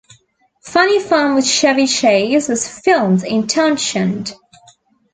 [0.63, 4.33] Funny Farm with Chevy Chase was filmed in Townshend.